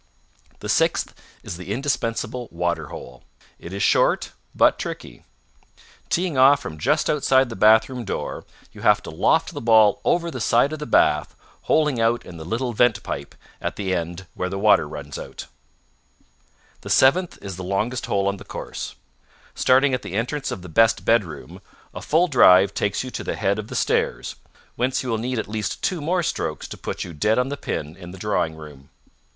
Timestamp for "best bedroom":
20.67-21.61